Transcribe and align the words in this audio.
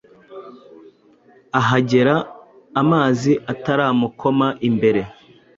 ahagera 1.59 2.15
amazi 2.81 3.31
ataramukoma 3.51 4.47
imbere. 4.67 5.01